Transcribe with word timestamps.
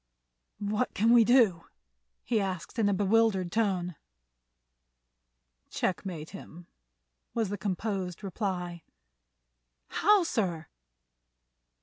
"What 0.57 0.95
can 0.95 1.11
we 1.13 1.23
do?" 1.23 1.65
he 2.23 2.41
asked 2.41 2.79
in 2.79 2.89
a 2.89 2.91
bewildered 2.95 3.51
tone. 3.51 3.97
"Checkmate 5.69 6.31
him," 6.31 6.65
was 7.35 7.49
the 7.49 7.55
composed 7.59 8.23
reply. 8.23 8.81
"How, 9.89 10.23
sir?" 10.23 10.69